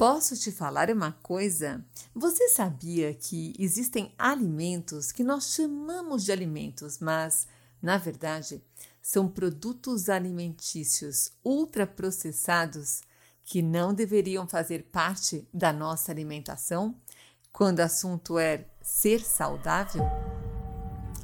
[0.00, 1.84] Posso te falar uma coisa?
[2.14, 7.46] Você sabia que existem alimentos que nós chamamos de alimentos, mas,
[7.82, 8.64] na verdade,
[9.02, 13.02] são produtos alimentícios ultraprocessados
[13.44, 16.94] que não deveriam fazer parte da nossa alimentação
[17.52, 20.04] quando o assunto é ser saudável?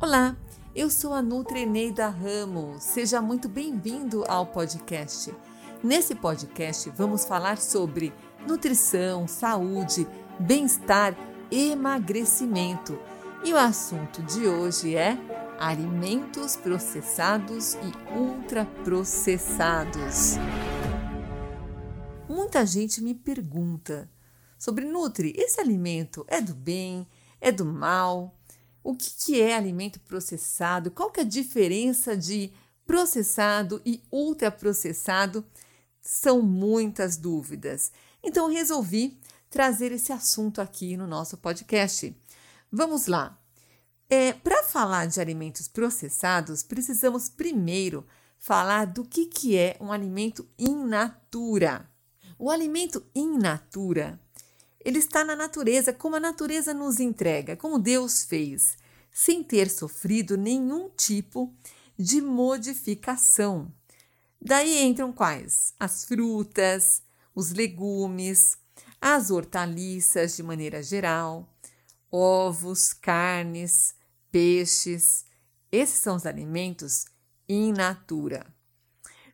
[0.00, 0.36] Olá,
[0.76, 2.84] eu sou a Nutri Eneida Ramos.
[2.84, 5.34] Seja muito bem-vindo ao podcast.
[5.82, 8.12] Nesse podcast vamos falar sobre
[8.46, 10.06] nutrição, saúde,
[10.38, 11.16] bem-estar,
[11.50, 12.96] emagrecimento.
[13.44, 15.18] E o assunto de hoje é
[15.58, 20.36] alimentos processados e ultraprocessados.
[22.28, 24.08] Muita gente me pergunta
[24.58, 27.06] sobre Nutri, esse alimento é do bem,
[27.40, 28.36] é do mal?
[28.82, 30.90] O que, que é alimento processado?
[30.90, 32.52] Qual que é a diferença de
[32.86, 35.44] processado e ultraprocessado?
[36.00, 37.92] São muitas dúvidas.
[38.22, 42.16] Então resolvi trazer esse assunto aqui no nosso podcast.
[42.70, 43.38] Vamos lá.
[44.08, 48.06] É, Para falar de alimentos processados, precisamos primeiro
[48.38, 51.88] falar do que, que é um alimento in natura.
[52.38, 54.18] O alimento in natura,
[54.82, 58.78] ele está na natureza, como a natureza nos entrega, como Deus fez,
[59.12, 61.54] sem ter sofrido nenhum tipo
[61.98, 63.70] de modificação.
[64.40, 65.74] Daí entram quais?
[65.78, 67.02] As frutas,
[67.34, 68.58] os legumes,
[69.00, 71.48] as hortaliças de maneira geral,
[72.10, 73.94] ovos, carnes,
[74.30, 75.24] peixes.
[75.72, 77.06] Esses são os alimentos
[77.48, 78.46] in natura.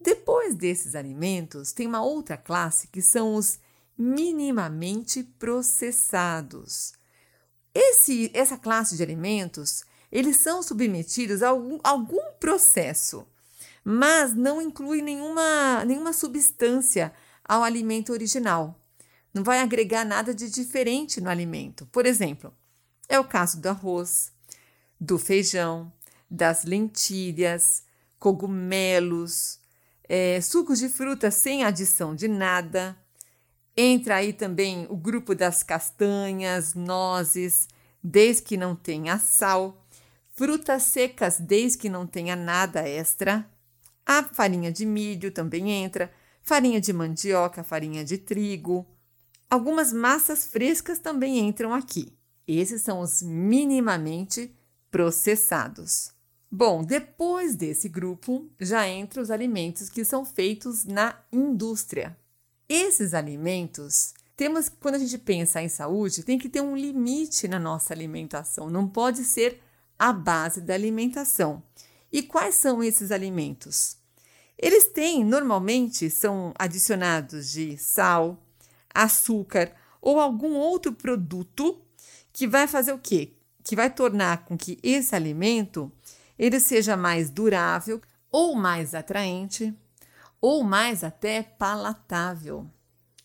[0.00, 3.58] Depois desses alimentos, tem uma outra classe que são os
[3.96, 6.92] minimamente processados.
[7.74, 13.26] Esse, essa classe de alimentos, eles são submetidos a algum, algum processo,
[13.84, 17.12] mas não inclui nenhuma, nenhuma substância
[17.48, 18.78] ao alimento original.
[19.32, 21.86] Não vai agregar nada de diferente no alimento.
[21.86, 22.54] Por exemplo,
[23.08, 24.30] é o caso do arroz,
[25.00, 25.90] do feijão,
[26.30, 27.82] das lentilhas,
[28.18, 29.58] cogumelos,
[30.08, 32.96] é, sucos de fruta sem adição de nada.
[33.76, 37.68] Entra aí também o grupo das castanhas, nozes,
[38.02, 39.84] desde que não tenha sal,
[40.34, 43.48] frutas secas, desde que não tenha nada extra.
[44.04, 46.10] A farinha de milho também entra,
[46.48, 48.86] farinha de mandioca, farinha de trigo.
[49.50, 52.10] Algumas massas frescas também entram aqui.
[52.46, 54.56] Esses são os minimamente
[54.90, 56.10] processados.
[56.50, 62.16] Bom, depois desse grupo já entram os alimentos que são feitos na indústria.
[62.66, 67.58] Esses alimentos, temos quando a gente pensa em saúde, tem que ter um limite na
[67.58, 69.60] nossa alimentação, não pode ser
[69.98, 71.62] a base da alimentação.
[72.10, 73.97] E quais são esses alimentos?
[74.58, 78.42] Eles têm, normalmente, são adicionados de sal,
[78.92, 81.80] açúcar ou algum outro produto
[82.32, 83.34] que vai fazer o quê?
[83.62, 85.92] Que vai tornar com que esse alimento
[86.38, 89.74] ele seja mais durável ou mais atraente
[90.40, 92.68] ou mais até palatável.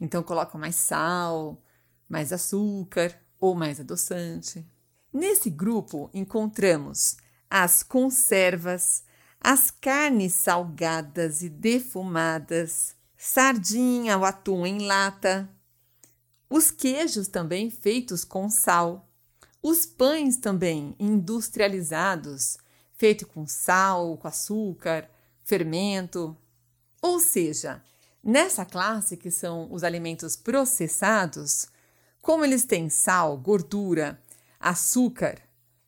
[0.00, 1.62] Então coloca mais sal,
[2.08, 4.66] mais açúcar ou mais adoçante.
[5.12, 7.16] Nesse grupo encontramos
[7.50, 9.04] as conservas,
[9.44, 15.50] as carnes salgadas e defumadas, sardinha ou atum em lata,
[16.48, 19.08] os queijos também feitos com sal,
[19.60, 22.56] os pães também industrializados,
[22.94, 25.10] feito com sal, com açúcar,
[25.42, 26.36] fermento.
[27.00, 27.82] Ou seja,
[28.22, 31.66] nessa classe que são os alimentos processados,
[32.20, 34.20] como eles têm sal, gordura,
[34.60, 35.42] açúcar,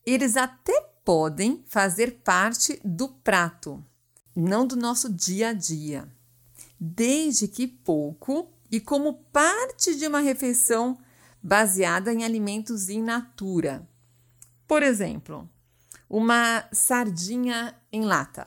[0.05, 3.85] eles até podem fazer parte do prato,
[4.35, 6.09] não do nosso dia a dia,
[6.81, 10.99] desde que pouco e como parte de uma refeição
[11.43, 13.87] baseada em alimentos in natura.
[14.67, 15.49] Por exemplo,
[16.09, 18.47] uma sardinha em lata.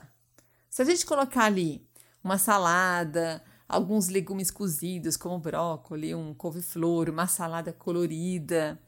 [0.68, 1.86] Se a gente colocar ali
[2.22, 8.78] uma salada, alguns legumes cozidos, como brócolis, um couve-flor, uma salada colorida,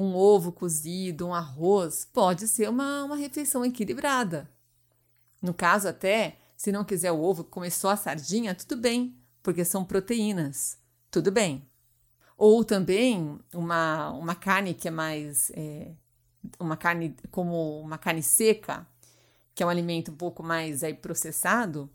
[0.00, 4.50] um ovo cozido, um arroz, pode ser uma, uma refeição equilibrada.
[5.42, 9.84] No caso, até, se não quiser o ovo, começou a sardinha, tudo bem, porque são
[9.84, 10.78] proteínas,
[11.10, 11.68] tudo bem.
[12.34, 15.52] Ou também uma, uma carne que é mais.
[15.54, 15.92] É,
[16.58, 18.86] uma carne como uma carne seca,
[19.54, 21.90] que é um alimento um pouco mais aí, processado.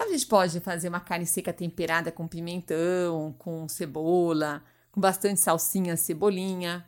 [0.00, 5.96] A gente pode fazer uma carne seca temperada com pimentão, com cebola, com bastante salsinha,
[5.96, 6.84] cebolinha.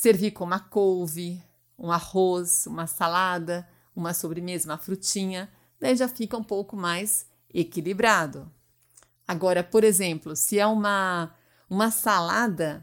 [0.00, 1.42] Servir com uma couve,
[1.78, 8.50] um arroz, uma salada, uma sobremesa, uma frutinha, daí já fica um pouco mais equilibrado.
[9.28, 11.36] Agora, por exemplo, se é uma,
[11.68, 12.82] Uma salada,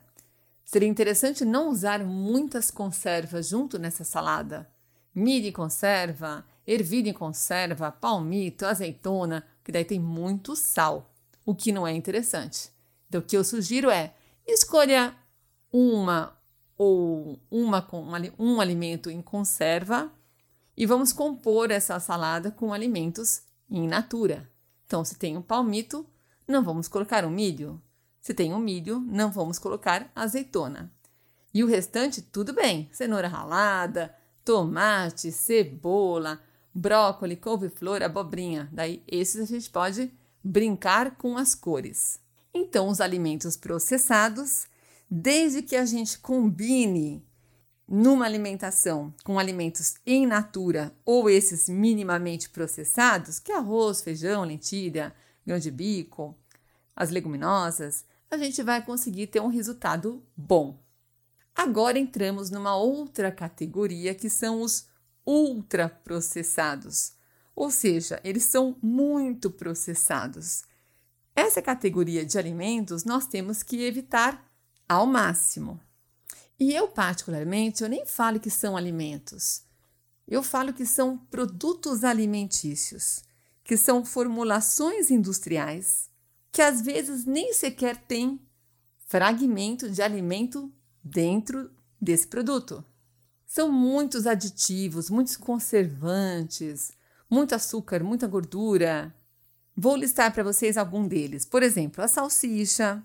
[0.64, 4.70] seria interessante não usar muitas conservas junto nessa salada.
[5.12, 11.12] Milho em conserva, ervilha em conserva, palmito, azeitona, que daí tem muito sal,
[11.44, 12.70] o que não é interessante.
[13.08, 14.14] Então, o que eu sugiro é
[14.46, 15.16] escolha
[15.74, 16.37] uma
[16.78, 18.06] ou uma com
[18.38, 20.12] um alimento em conserva
[20.76, 24.48] e vamos compor essa salada com alimentos in natura.
[24.86, 26.06] Então, se tem um palmito,
[26.48, 27.82] não vamos colocar um milho.
[28.22, 30.92] Se tem um milho, não vamos colocar azeitona.
[31.54, 34.14] E o restante, tudo bem: cenoura ralada,
[34.46, 36.40] tomate, cebola,
[36.74, 38.70] brócolis, couve-flor, abobrinha.
[38.72, 40.12] Daí, esses a gente pode
[40.44, 42.20] brincar com as cores.
[42.54, 44.68] Então, os alimentos processados,
[45.10, 47.26] desde que a gente combine
[47.88, 55.16] numa alimentação com alimentos em natura ou esses minimamente processados, que é arroz, feijão, lentilha,
[55.46, 56.36] grão de bico,
[56.96, 60.78] as leguminosas, a gente vai conseguir ter um resultado bom.
[61.56, 64.88] Agora entramos numa outra categoria que são os
[65.26, 67.14] ultraprocessados,
[67.56, 70.64] ou seja, eles são muito processados.
[71.36, 74.47] Essa categoria de alimentos nós temos que evitar
[74.88, 75.80] ao máximo.
[76.60, 79.64] E eu, particularmente, eu nem falo que são alimentos.
[80.28, 83.24] Eu falo que são produtos alimentícios,
[83.64, 86.08] que são formulações industriais
[86.58, 88.40] que às vezes nem sequer tem
[89.06, 90.74] fragmento de alimento
[91.04, 91.70] dentro
[92.02, 92.84] desse produto.
[93.46, 96.94] São muitos aditivos, muitos conservantes,
[97.30, 99.14] muito açúcar, muita gordura.
[99.76, 101.46] Vou listar para vocês algum deles.
[101.46, 103.04] Por exemplo, a salsicha,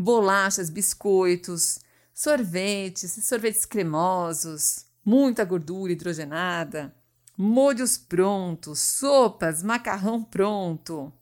[0.00, 1.78] bolachas, biscoitos,
[2.14, 6.94] sorvetes, sorvetes cremosos, muita gordura hidrogenada,
[7.36, 11.12] molhos prontos, sopas, macarrão pronto.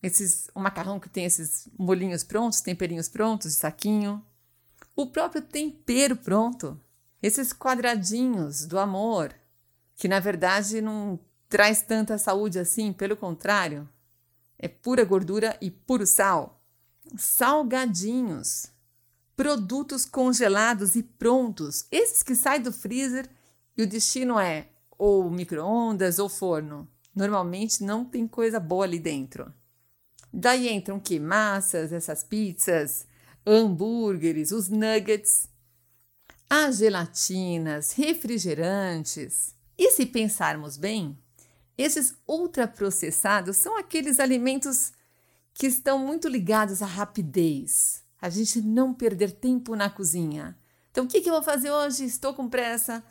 [0.00, 4.24] Esses, o macarrão que tem esses molinhos prontos, temperinhos prontos de saquinho.
[4.94, 6.80] O próprio tempero pronto.
[7.20, 9.34] Esses quadradinhos do amor,
[9.96, 11.18] que na verdade não
[11.48, 13.88] traz tanta saúde assim, pelo contrário,
[14.56, 16.59] é pura gordura e puro sal.
[17.16, 18.70] Salgadinhos
[19.40, 23.26] produtos congelados e prontos, esses que saem do freezer
[23.74, 24.68] e o destino é
[24.98, 26.86] ou micro-ondas ou forno.
[27.14, 29.50] Normalmente não tem coisa boa ali dentro.
[30.30, 33.06] Daí entram que massas, essas pizzas,
[33.46, 35.48] hambúrgueres, os nuggets,
[36.50, 39.54] as gelatinas, refrigerantes.
[39.78, 41.18] E se pensarmos bem,
[41.78, 44.92] esses ultraprocessados são aqueles alimentos
[45.54, 50.58] que estão muito ligados à rapidez, a gente não perder tempo na cozinha.
[50.90, 52.04] Então, o que, que eu vou fazer hoje?
[52.04, 53.02] Estou com pressa.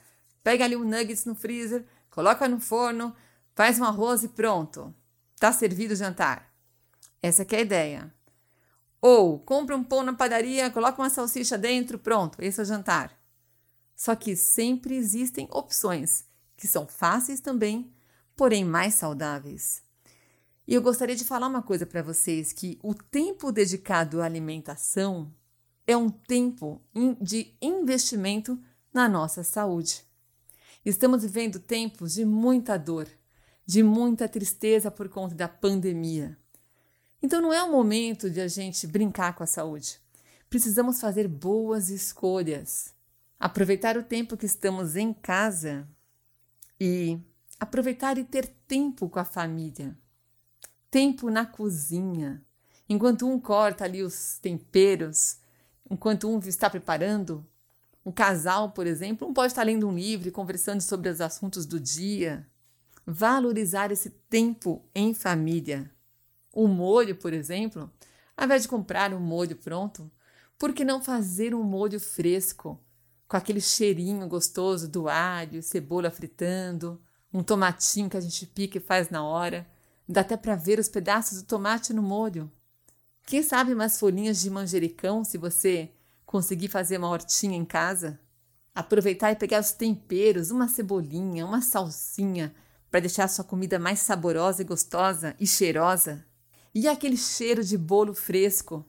[0.44, 3.16] Pega ali um nuggets no freezer, coloca no forno,
[3.56, 4.94] faz um arroz e pronto.
[5.36, 6.54] Está servido o jantar.
[7.22, 8.14] Essa é a ideia.
[9.02, 13.18] Ou compra um pão na padaria, coloca uma salsicha dentro, pronto, esse é o jantar.
[13.96, 16.26] Só que sempre existem opções
[16.58, 17.94] que são fáceis também,
[18.36, 19.82] porém mais saudáveis.
[20.70, 25.34] E eu gostaria de falar uma coisa para vocês: que o tempo dedicado à alimentação
[25.88, 26.80] é um tempo
[27.20, 28.56] de investimento
[28.94, 30.06] na nossa saúde.
[30.86, 33.08] Estamos vivendo tempos de muita dor,
[33.66, 36.38] de muita tristeza por conta da pandemia.
[37.20, 40.00] Então não é o momento de a gente brincar com a saúde.
[40.52, 42.94] Precisamos fazer boas escolhas.
[43.40, 45.90] Aproveitar o tempo que estamos em casa
[46.80, 47.20] e
[47.60, 49.98] aproveitar e ter tempo com a família
[50.90, 52.44] tempo na cozinha.
[52.88, 55.38] Enquanto um corta ali os temperos,
[55.90, 57.46] enquanto um está preparando,
[58.06, 61.66] um casal, por exemplo, um pode estar lendo um livro e conversando sobre os assuntos
[61.66, 62.48] do dia.
[63.06, 65.92] Valorizar esse tempo em família.
[66.52, 67.92] O molho, por exemplo,
[68.36, 70.12] ao invés de comprar um molho pronto,
[70.58, 72.80] por que não fazer um molho fresco,
[73.28, 77.00] com aquele cheirinho gostoso do alho, cebola fritando,
[77.32, 79.68] um tomatinho que a gente pica e faz na hora?
[80.12, 82.52] Dá até para ver os pedaços do tomate no molho.
[83.28, 85.92] Quem sabe umas folhinhas de manjericão se você
[86.26, 88.20] conseguir fazer uma hortinha em casa?
[88.74, 92.56] Aproveitar e pegar os temperos, uma cebolinha, uma salsinha,
[92.90, 96.26] para deixar a sua comida mais saborosa e gostosa e cheirosa.
[96.74, 98.84] E aquele cheiro de bolo fresco.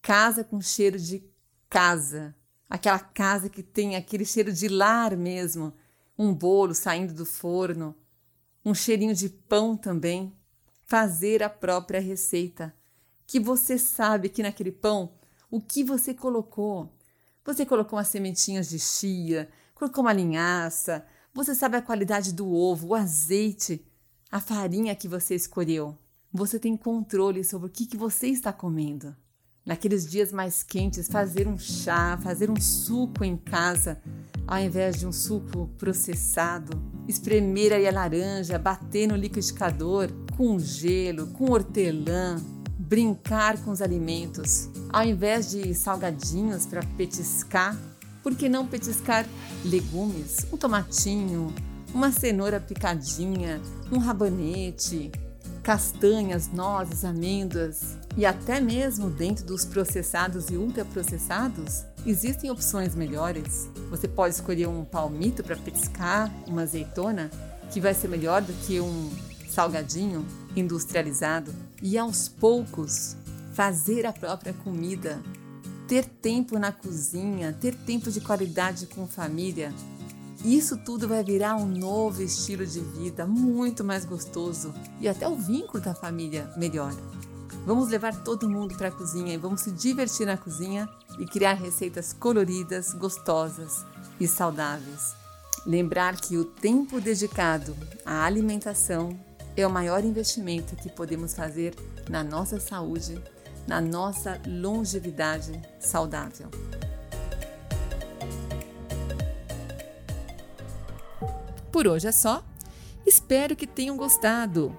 [0.00, 1.22] Casa com cheiro de
[1.68, 2.34] casa.
[2.66, 5.74] Aquela casa que tem aquele cheiro de lar mesmo.
[6.18, 7.94] Um bolo saindo do forno.
[8.64, 10.34] Um cheirinho de pão também
[10.86, 12.72] fazer a própria receita,
[13.26, 15.12] que você sabe que naquele pão
[15.50, 16.92] o que você colocou.
[17.44, 22.88] Você colocou umas sementinhas de chia, colocou uma linhaça, você sabe a qualidade do ovo,
[22.88, 23.84] o azeite,
[24.30, 25.96] a farinha que você escolheu.
[26.32, 29.14] Você tem controle sobre o que, que você está comendo.
[29.64, 34.00] naqueles dias mais quentes, fazer um chá, fazer um suco em casa,
[34.46, 36.80] ao invés de um suco processado.
[37.08, 42.36] Espremer aí a laranja, bater no liquidificador com gelo, com hortelã,
[42.78, 44.68] brincar com os alimentos.
[44.90, 47.76] Ao invés de salgadinhos para petiscar,
[48.22, 49.26] por que não petiscar
[49.64, 50.46] legumes?
[50.52, 51.54] Um tomatinho,
[51.94, 55.10] uma cenoura picadinha, um rabanete,
[55.62, 63.68] castanhas, nozes, amêndoas e até mesmo dentro dos processados e ultraprocessados, existem opções melhores.
[63.90, 67.30] Você pode escolher um palmito para petiscar, uma azeitona,
[67.70, 69.10] que vai ser melhor do que um
[69.56, 70.22] salgadinho
[70.54, 71.54] industrializado.
[71.82, 73.16] E aos poucos,
[73.54, 75.22] fazer a própria comida,
[75.88, 79.72] ter tempo na cozinha, ter tempo de qualidade com família,
[80.44, 85.34] isso tudo vai virar um novo estilo de vida, muito mais gostoso e até o
[85.34, 86.92] vínculo da família melhor.
[87.64, 90.86] Vamos levar todo mundo para a cozinha e vamos se divertir na cozinha
[91.18, 93.84] e criar receitas coloridas, gostosas
[94.20, 95.14] e saudáveis.
[95.64, 99.18] Lembrar que o tempo dedicado à alimentação
[99.56, 101.74] é o maior investimento que podemos fazer
[102.10, 103.20] na nossa saúde,
[103.66, 106.50] na nossa longevidade saudável.
[111.72, 112.44] Por hoje é só.
[113.06, 114.76] Espero que tenham gostado.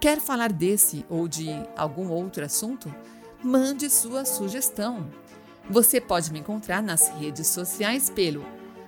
[0.00, 2.94] Quer falar desse ou de algum outro assunto?
[3.42, 5.10] Mande sua sugestão.
[5.70, 8.44] Você pode me encontrar nas redes sociais pelo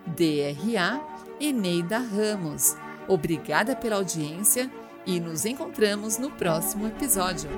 [0.06, 1.00] DRA
[1.38, 2.76] Eneida Ramos.
[3.06, 4.70] Obrigada pela audiência
[5.06, 7.50] e nos encontramos no próximo episódio.